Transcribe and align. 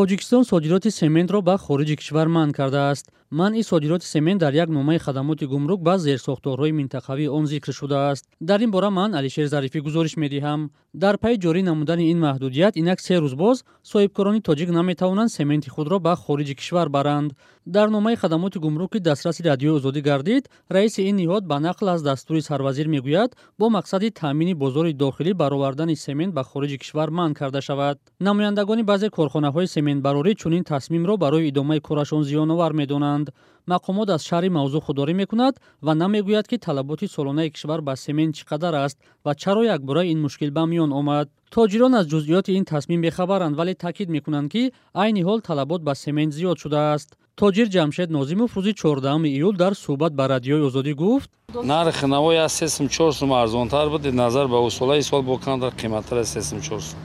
тоҷикистон 0.00 0.42
содироти 0.50 0.90
сементро 1.00 1.38
ба 1.48 1.54
хориҷи 1.64 1.98
кишвар 2.00 2.28
манъ 2.36 2.54
кардааст 2.58 3.06
манъи 3.30 3.62
содироти 3.62 4.06
семен 4.06 4.38
дар 4.38 4.54
як 4.54 4.68
номаи 4.68 4.98
хадамоти 4.98 5.44
гумрук 5.44 5.82
ба 5.82 5.98
зерсохторҳои 5.98 6.72
минтақавии 6.72 7.28
он 7.28 7.46
зикр 7.46 7.72
шудааст 7.72 8.24
дар 8.40 8.60
ин 8.60 8.70
бора 8.70 8.88
ман 8.90 9.14
алишер 9.14 9.44
зарифӣ 9.46 9.80
гузориш 9.80 10.16
медиҳам 10.16 10.70
дар 10.94 11.18
пайи 11.18 11.36
ҷорӣ 11.42 11.62
намудани 11.62 12.10
ин 12.10 12.18
маҳдудият 12.20 12.74
инак 12.80 13.00
се 13.00 13.18
рӯз 13.20 13.34
боз 13.36 13.64
соҳибкорони 13.92 14.40
тоҷик 14.40 14.70
наметавонанд 14.70 15.30
сементи 15.30 15.68
худро 15.70 15.98
ба 16.00 16.16
хориҷи 16.16 16.54
кишвар 16.54 16.88
баранд 16.88 17.32
дар 17.66 17.88
номаи 17.88 18.16
хадамоти 18.16 18.58
гумрукки 18.58 18.98
дастраси 18.98 19.42
радиои 19.44 19.76
озодӣ 19.78 20.00
гардид 20.00 20.48
раиси 20.70 21.02
ин 21.10 21.16
ниҳод 21.16 21.44
ба 21.50 21.56
нақл 21.68 21.86
аз 21.94 22.02
дастури 22.02 22.40
сарвазир 22.40 22.86
мегӯяд 22.88 23.30
бо 23.58 23.66
мақсади 23.68 24.08
таъмини 24.20 24.54
бозори 24.54 24.92
дохилӣ 24.94 25.34
баровардани 25.34 25.96
семент 25.96 26.32
ба 26.34 26.42
хориҷи 26.44 26.78
кишвар 26.78 27.10
манъ 27.10 27.34
карда 27.34 27.60
шавад 27.60 27.98
намояндагони 28.20 28.82
баъзе 28.88 29.10
корхонаҳои 29.10 29.66
сементбарорӣ 29.74 30.32
чунин 30.40 30.64
тасмимро 30.64 31.14
барои 31.24 31.48
идомаи 31.50 31.80
корашон 31.88 32.22
зиёновар 32.28 32.72
медонанд 32.72 33.17
гузаштанд 33.18 33.28
мақомот 33.72 34.08
аз 34.16 34.22
шаҳри 34.28 34.50
мавзӯъ 34.56 34.80
худдорӣ 34.86 35.12
мекунад 35.22 35.54
ва 35.86 35.92
намегӯяд 36.02 36.46
ки 36.50 36.56
талаботи 36.66 37.06
солонаи 37.16 37.50
кишвар 37.54 37.80
ба 37.88 37.94
семен 38.04 38.30
чӣ 38.36 38.42
қадар 38.50 38.74
аст 38.86 38.98
ва 39.26 39.32
чаро 39.42 39.62
якбора 39.74 40.02
ин 40.12 40.18
мушкил 40.26 40.50
ба 40.56 40.62
миён 40.72 40.90
омад 41.00 41.26
тоҷирон 41.54 41.92
аз 42.00 42.06
ҷузъиёти 42.12 42.50
ин 42.58 42.64
тасмим 42.72 43.00
бехабаранд 43.06 43.56
вале 43.60 43.74
таъкид 43.84 44.08
мекунанд 44.16 44.48
ки 44.52 44.62
айни 45.02 45.22
ҳол 45.28 45.38
талабот 45.48 45.80
ба 45.88 45.92
семен 46.04 46.28
зиёд 46.36 46.56
шудааст 46.62 47.08
тоҷир 47.40 47.66
ҷамшед 47.76 48.08
нозимов 48.16 48.50
рӯзи 48.56 48.72
14 48.74 49.26
июл 49.38 49.54
дар 49.62 49.72
суҳбат 49.84 50.12
ба 50.18 50.24
радиои 50.34 50.66
озодӣ 50.68 50.92
гуфт 51.02 51.30
нархи 51.72 52.06
навои 52.14 52.38
аз 52.46 52.52
сесум 52.60 52.86
чор 52.94 53.10
сум 53.20 53.30
арзонтар 53.42 53.86
буд 53.92 54.04
назар 54.22 54.46
ба 54.54 54.58
усолаи 54.68 55.02
сол 55.10 55.22
бо 55.28 55.34
кандар 55.46 55.72
қиматтар 55.80 56.16
аз 56.24 56.28
сесум 56.34 56.58
чор 56.68 56.80
сум 56.90 57.00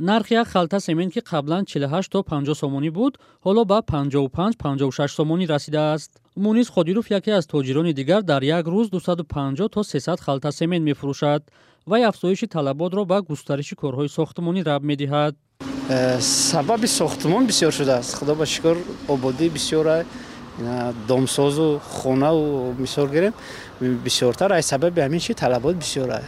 нархи 0.00 0.34
як 0.34 0.46
халта 0.46 0.78
семент 0.80 1.12
ки 1.12 1.18
қаблан 1.20 1.64
48 1.66 2.08
то 2.10 2.22
50 2.22 2.54
сомонӣ 2.54 2.90
буд 2.90 3.18
ҳоло 3.44 3.64
ба 3.64 3.82
55-56 3.82 5.08
сомонӣ 5.08 5.46
расидааст 5.48 6.20
муниз 6.36 6.68
ходиров 6.68 7.10
яке 7.10 7.30
аз 7.32 7.46
тоҷирони 7.46 7.92
дигар 7.92 8.22
дар 8.22 8.42
як 8.42 8.66
рӯз 8.68 8.90
250 8.90 9.70
то 9.72 9.82
300 9.82 10.16
халта 10.22 10.52
семент 10.52 10.84
мефурӯшад 10.84 11.42
вай 11.86 12.02
афзоиши 12.04 12.46
талаботро 12.46 13.04
ба 13.04 13.22
густариши 13.22 13.74
корҳои 13.74 14.06
сохтмонӣ 14.08 14.62
раб 14.64 14.82
медиҳад 14.84 15.34
сабаби 16.22 16.86
сохтмон 16.86 17.46
бисёр 17.50 17.72
шудааст 17.72 18.14
худо 18.18 18.34
ба 18.38 18.46
шукр 18.46 18.76
ободӣ 19.08 19.48
бисёра 19.48 20.06
домсозу 21.08 21.80
хонаву 21.82 22.72
мисол 22.78 23.08
гирем 23.08 23.34
бисёртар 23.80 24.52
аз 24.52 24.66
сабаби 24.66 25.00
ҳамин 25.02 25.34
талабот 25.34 25.74
бисёр 25.74 26.22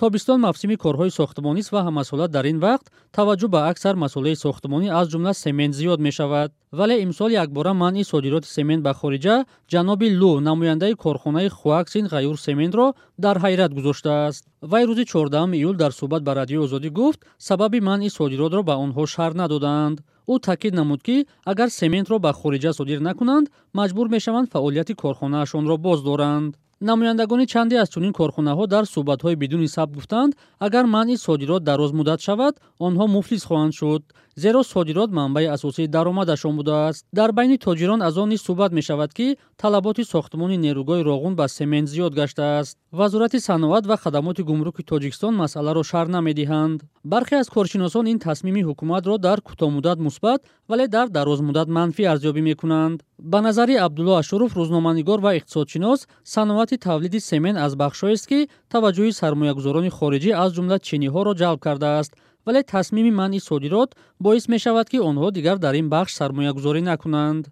تابستان 0.00 0.40
مفسیمی 0.40 0.76
کارهای 0.76 1.10
ساختمانی 1.10 1.60
است 1.60 1.74
و 1.74 1.76
هم 1.76 2.02
در 2.26 2.42
این 2.42 2.58
وقت 2.58 2.86
توجه 3.12 3.48
به 3.48 3.62
اکثر 3.64 3.92
مسئله 3.94 4.34
ساختمانی 4.34 4.90
از 4.90 5.08
جمله 5.08 5.32
سمنت 5.32 5.72
زیاد 5.72 6.00
می 6.00 6.12
شود 6.12 6.52
ولی 6.72 7.00
امسال 7.00 7.32
یک 7.32 7.38
بار 7.48 7.72
من 7.72 8.02
صادرات 8.02 8.44
سیمنت 8.44 8.82
به 8.82 8.92
خارج 8.92 9.28
جناب 9.68 10.02
لو 10.02 10.40
نماینده 10.40 10.94
کارخانه 10.94 11.48
خواکسین 11.48 12.08
غیور 12.08 12.36
سیمنت 12.36 12.74
را 12.74 12.94
در 13.20 13.38
حیرت 13.38 13.74
گذاشته 13.74 14.10
است 14.10 14.48
و 14.62 14.76
روز 14.76 15.00
14 15.00 15.42
ایول 15.42 15.76
در 15.76 15.90
صحبت 15.90 16.22
با 16.22 16.32
رادیو 16.32 16.62
آزادی 16.62 16.90
گفت 16.90 17.26
سببی 17.38 17.80
من 17.80 18.00
این 18.00 18.08
صادرات 18.08 18.52
را 18.52 18.62
به 18.62 18.72
آنها 18.72 19.04
ندادند 19.18 20.04
او 20.24 20.38
تاکید 20.38 20.76
نمود 20.76 21.02
که 21.02 21.26
اگر 21.46 21.66
سیمنت 21.68 22.10
را 22.10 22.18
به 22.18 22.32
خارج 22.32 22.70
صادر 22.70 22.98
نکنند 22.98 23.50
مجبور 23.74 24.08
میشوند 24.08 24.48
فعالیت 24.48 24.92
کارخانه 24.92 25.44
را 25.54 25.76
باز 25.76 26.04
دارند 26.04 26.56
намояндагони 26.80 27.46
чанде 27.46 27.76
аз 27.82 27.88
чунин 27.94 28.12
корхонаҳо 28.12 28.64
дар 28.74 28.84
суҳбатҳои 28.94 29.36
бидуни 29.42 29.68
сабт 29.76 29.92
гуфтанд 29.96 30.32
агар 30.66 30.84
манъи 30.96 31.16
содирот 31.26 31.62
дарозмуддат 31.68 32.20
шавад 32.26 32.54
онҳо 32.86 33.04
муфлис 33.16 33.42
хоҳанд 33.48 33.72
шуд 33.78 34.02
зеро 34.42 34.60
содирот 34.72 35.10
манбаи 35.18 35.46
асосии 35.56 35.92
даромадашон 35.96 36.54
будааст 36.60 37.02
дар 37.18 37.30
байни 37.38 37.56
тоҷирон 37.66 38.00
аз 38.08 38.14
он 38.22 38.28
низ 38.32 38.40
суҳбат 38.48 38.72
мешавад 38.78 39.10
ки 39.18 39.28
талаботи 39.62 40.04
сохтмони 40.12 40.56
нерӯгоҳи 40.66 41.06
роғун 41.10 41.34
ба 41.40 41.46
семент 41.58 41.88
зиёд 41.92 42.12
гаштааст 42.20 42.76
вазорати 43.00 43.38
саноат 43.48 43.84
ва 43.90 43.96
хадамоти 44.04 44.42
гумруки 44.50 44.82
тоҷикистон 44.90 45.32
масъаларо 45.42 45.82
шар 45.90 46.06
намедиҳанд 46.16 46.78
бархе 47.12 47.34
аз 47.42 47.46
коршиносон 47.56 48.04
ин 48.12 48.18
тасмими 48.26 48.62
ҳукуматро 48.68 49.14
дар 49.26 49.38
кӯтоҳмуддат 49.48 49.98
мусбат 50.06 50.40
вале 50.70 50.86
дар 50.94 51.06
дарозмуддат 51.16 51.68
манфӣ 51.76 52.02
арзёбӣ 52.12 52.40
мекунанд 52.50 52.98
ба 53.32 53.38
назари 53.46 53.74
абдулло 53.86 54.14
ашуров 54.22 54.50
рӯзноманигор 54.58 55.18
ва 55.26 55.30
иқтисодшинос 55.38 56.00
саноат 56.34 56.67
саноати 56.68 56.76
тавлиди 56.78 57.20
семен 57.30 57.56
аз 57.64 57.72
бахшҳоест 57.80 58.24
ки 58.30 58.40
таваҷҷӯҳи 58.74 59.12
сармоягузорони 59.20 59.90
хориҷӣ 59.98 60.30
аз 60.42 60.50
ҷумла 60.56 60.76
чиниҳоро 60.88 61.32
ҷалб 61.42 61.60
кардааст 61.66 62.12
вале 62.46 62.60
тасмими 62.72 63.12
манъи 63.20 63.40
содирот 63.48 63.90
боис 64.26 64.44
мешавад 64.54 64.86
ки 64.92 64.98
онҳо 65.10 65.26
дигар 65.38 65.56
дар 65.64 65.74
ин 65.82 65.88
бахш 65.96 66.12
сармоягузорӣ 66.20 66.80
накунанд 66.90 67.42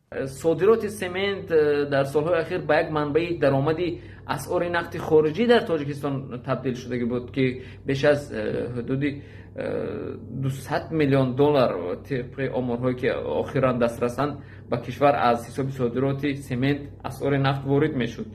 содироти 0.43 0.88
семент 1.00 1.47
э, 1.50 1.59
дар 1.94 2.05
солҳои 2.15 2.37
ахир 2.44 2.60
ба 2.69 2.75
як 2.82 2.88
манбаи 2.99 3.28
даромади 3.44 3.88
асъори 4.37 4.69
нақди 4.78 4.99
хориҷӣ 5.09 5.44
дар 5.53 5.62
тоҷикистон 5.71 6.15
табдил 6.47 6.75
шудаги 6.82 7.06
буд 7.12 7.25
ки 7.37 7.44
беш 7.88 8.00
аз 8.12 8.21
э, 8.32 8.32
ҳудуди 8.75 9.10
200 9.56 10.76
э, 10.78 10.94
миллион 11.00 11.28
доллар 11.41 11.69
тибқи 12.09 12.44
оморҳое 12.60 12.94
ки 13.00 13.09
охиран 13.43 13.76
дастрасанд 13.82 14.32
ба 14.71 14.76
кишвар 14.87 15.15
аз 15.31 15.38
ҳисоби 15.49 15.72
содироти 15.81 16.28
семент 16.50 16.81
асъори 17.10 17.38
нақд 17.49 17.62
ворид 17.71 17.94
мешуд 18.03 18.28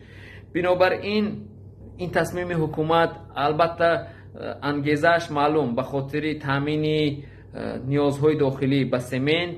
بنابراین 0.53 1.41
این 1.97 2.12
تصمیم 2.12 2.63
حکومت 2.63 3.09
البته 3.35 4.07
انگیزش 4.63 5.31
معلوم 5.31 5.75
به 5.75 5.81
خاطر 5.81 6.34
تامین 6.34 7.17
نیازهای 7.88 8.38
داخلی 8.38 8.85
به 8.85 9.00
سمنت 9.00 9.56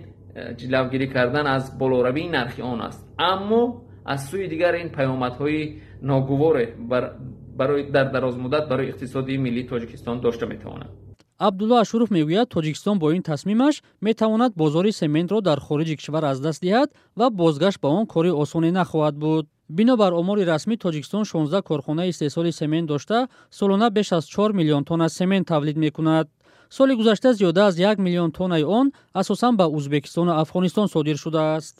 جلوگیری 0.57 1.07
کردن 1.13 1.45
از 1.47 1.77
بلوروی 1.77 2.27
نرخ 2.29 2.59
آن 2.59 2.81
است 2.81 3.13
اما 3.19 3.81
از 4.05 4.25
سوی 4.29 4.47
دیگر 4.47 4.71
این 4.71 4.89
پیامدهای 4.89 5.75
ناگوار 6.01 6.65
برای 7.57 7.91
در 7.91 8.03
دراز 8.11 8.37
مدت 8.37 8.63
برای 8.69 8.87
اقتصادی 8.89 9.37
ملی 9.37 9.63
تاجیکستان 9.63 10.19
داشته 10.21 10.45
میتواند 10.45 10.89
عبدالله 11.39 11.75
اشروف 11.75 12.11
میگوید 12.11 12.47
تاجیکستان 12.47 12.99
با 12.99 13.11
این 13.11 13.21
تصمیمش 13.21 13.81
میتواند 14.01 14.55
بازاری 14.55 14.91
سمنت 14.91 15.31
را 15.31 15.39
در 15.39 15.55
خارج 15.55 15.91
کشور 15.93 16.25
از 16.25 16.41
دست 16.41 16.61
دهد 16.61 16.89
و 17.17 17.29
بازگشت 17.29 17.81
به 17.81 17.87
آن 17.87 18.05
کاری 18.05 18.29
آسانی 18.29 18.71
نخواهد 18.71 19.15
بود 19.19 19.47
бинобар 19.77 20.11
омори 20.21 20.43
расмӣ 20.51 20.75
тоҷикистон 20.85 21.23
16 21.31 21.61
корхонаи 21.69 22.09
истеҳсоли 22.13 22.51
семен 22.61 22.83
дошта 22.91 23.17
солона 23.57 23.87
беш 23.97 24.07
аз 24.17 24.23
4 24.35 24.53
миллион 24.59 24.83
тонна 24.89 25.07
семен 25.19 25.43
тавлид 25.51 25.77
мекунад 25.85 26.27
соли 26.75 26.93
гузашта 26.99 27.29
зиёда 27.39 27.61
аз 27.69 27.75
1 27.75 28.01
миллион 28.07 28.31
тоннаи 28.37 28.63
он 28.79 28.85
асосан 29.21 29.53
ба 29.59 29.65
ӯзбекистону 29.77 30.31
афғонистон 30.43 30.87
содир 30.93 31.17
шудааст 31.23 31.75